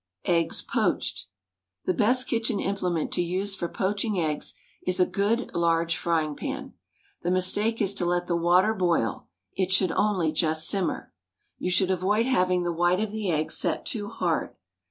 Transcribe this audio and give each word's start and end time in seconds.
EGGS, 0.25 0.63
POACHED. 0.63 1.25
The 1.85 1.93
best 1.93 2.27
kitchen 2.27 2.59
implement 2.59 3.11
to 3.11 3.21
use 3.21 3.53
for 3.55 3.67
poaching 3.69 4.19
eggs 4.19 4.55
is 4.81 4.99
a 4.99 5.05
good 5.05 5.53
large 5.53 5.95
frying 5.95 6.35
pan. 6.35 6.73
The 7.21 7.29
mistake 7.29 7.79
is 7.83 7.93
to 7.93 8.05
let 8.05 8.25
the 8.25 8.35
water 8.35 8.73
boil; 8.73 9.27
it 9.55 9.71
should 9.71 9.91
only 9.91 10.31
just 10.31 10.67
simmer. 10.67 11.13
You 11.59 11.69
should 11.69 11.91
avoid 11.91 12.25
having 12.25 12.63
the 12.63 12.73
white 12.73 12.99
of 12.99 13.11
the 13.11 13.29
egg 13.29 13.51
set 13.51 13.85
too 13.85 14.07
hard. 14.09 14.55